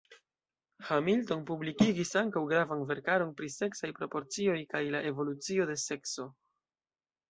[0.87, 6.33] Hamilton publikigis ankaŭ gravan verkaron pri seksaj proporcioj kaj la evolucio de sekso.